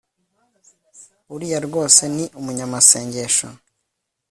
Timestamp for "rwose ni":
1.67-2.25